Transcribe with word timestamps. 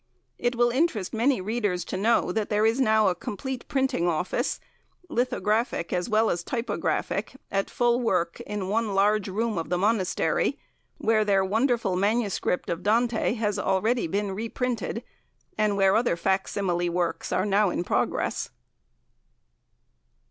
It 0.39 0.55
will 0.55 0.71
interest 0.71 1.13
many 1.13 1.41
readers 1.41 1.85
to 1.85 1.95
know 1.95 2.31
that 2.31 2.49
there 2.49 2.65
is 2.65 2.79
now 2.81 3.07
a 3.09 3.13
complete 3.13 3.67
printing 3.67 4.07
office, 4.07 4.59
lithographic 5.09 5.93
as 5.93 6.09
well 6.09 6.31
as 6.31 6.43
typographic, 6.43 7.33
at 7.51 7.69
full 7.69 7.99
work 8.01 8.39
in 8.39 8.67
one 8.67 8.95
large 8.95 9.27
room 9.27 9.59
of 9.59 9.69
the 9.69 9.77
Monastery, 9.77 10.57
where 10.97 11.23
their 11.23 11.45
wonderful 11.45 11.95
MS. 11.95 12.39
of 12.67 12.81
Dante 12.81 13.33
has 13.35 13.57
been 13.57 13.63
already 13.63 14.07
reprinted, 14.07 15.03
and 15.55 15.77
where 15.77 15.95
other 15.95 16.15
fac 16.15 16.47
simile 16.47 16.89
works 16.89 17.31
are 17.31 17.45
now 17.45 17.69
in 17.69 17.83
progress. 17.83 18.49